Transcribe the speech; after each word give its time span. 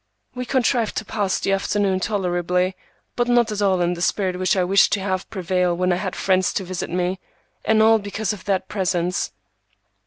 We 0.33 0.45
contrived 0.45 0.95
to 0.95 1.05
pass 1.05 1.39
the 1.39 1.51
afternoon 1.51 1.99
tolerably, 1.99 2.75
but 3.15 3.27
not 3.27 3.51
at 3.51 3.61
all 3.61 3.81
in 3.81 3.93
the 3.93 4.01
spirit 4.01 4.39
which 4.39 4.57
I 4.57 4.63
wished 4.63 4.91
to 4.93 4.99
have 4.99 5.29
prevail 5.29 5.77
when 5.77 5.93
I 5.93 5.97
had 5.97 6.15
friends 6.15 6.51
to 6.53 6.63
visit 6.63 6.89
me, 6.89 7.19
and 7.63 7.83
all 7.83 7.99
because 7.99 8.33
of 8.33 8.45
that 8.45 8.67
presence. 8.67 9.29